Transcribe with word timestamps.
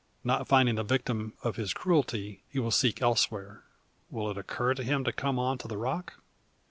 Not 0.23 0.47
finding 0.47 0.73
the 0.73 0.83
victim 0.83 1.33
of 1.43 1.57
his 1.57 1.75
cruelty, 1.75 2.41
he 2.49 2.57
will 2.57 2.71
seek 2.71 3.03
elsewhere. 3.03 3.61
Will 4.09 4.31
it 4.31 4.37
occur 4.39 4.73
to 4.73 4.81
him 4.83 5.03
to 5.03 5.11
come 5.13 5.37
on 5.37 5.59
to 5.59 5.67
the 5.67 5.77
rock? 5.77 6.15